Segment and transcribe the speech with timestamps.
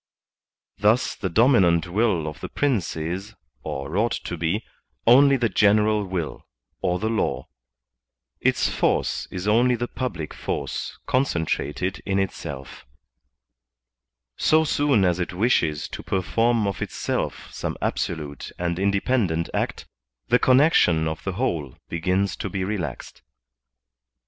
[0.79, 4.65] Thus the dom inant will of the Prince is, or ought to be,
[5.05, 6.47] only the general will,
[6.81, 7.49] or the law;
[8.39, 12.83] its force is only the public force concentrated in itself;
[14.37, 19.85] so soon as it wishes to per form of itself some absolute and independent act,
[20.29, 23.21] the connection of the whole begins to be relaxed.